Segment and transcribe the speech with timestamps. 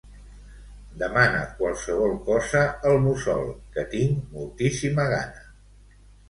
[1.01, 2.63] Demana qualsevol cosa
[2.93, 3.45] al Mussol,
[3.77, 5.47] que tinc moltíssima gana.